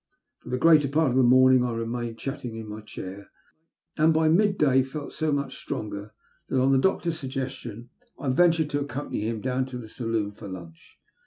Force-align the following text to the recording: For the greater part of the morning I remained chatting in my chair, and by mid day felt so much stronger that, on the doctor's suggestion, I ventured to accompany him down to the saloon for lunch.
For 0.39 0.49
the 0.49 0.57
greater 0.57 0.87
part 0.87 1.11
of 1.11 1.15
the 1.15 1.21
morning 1.21 1.63
I 1.63 1.73
remained 1.73 2.17
chatting 2.17 2.55
in 2.55 2.67
my 2.67 2.81
chair, 2.81 3.29
and 3.97 4.11
by 4.11 4.29
mid 4.29 4.57
day 4.57 4.81
felt 4.81 5.13
so 5.13 5.31
much 5.31 5.55
stronger 5.57 6.15
that, 6.47 6.59
on 6.59 6.71
the 6.71 6.79
doctor's 6.79 7.19
suggestion, 7.19 7.91
I 8.19 8.29
ventured 8.29 8.71
to 8.71 8.79
accompany 8.79 9.27
him 9.29 9.41
down 9.41 9.67
to 9.67 9.77
the 9.77 9.87
saloon 9.87 10.31
for 10.31 10.47
lunch. 10.47 10.97